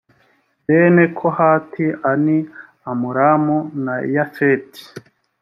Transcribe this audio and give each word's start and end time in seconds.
bene 0.65 1.03
kohati 1.17 1.85
ani 2.11 2.37
amuramu 2.91 3.57
na 3.85 3.95
yafeti 4.15 4.81